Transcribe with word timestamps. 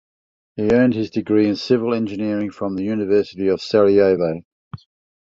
He 0.55 0.67
earned 0.71 0.95
his 0.95 1.11
degree 1.11 1.47
in 1.47 1.55
civil 1.55 1.93
engineering 1.93 2.49
from 2.49 2.75
the 2.75 2.83
University 2.83 3.49
of 3.49 3.61
Sarajevo. 3.61 4.41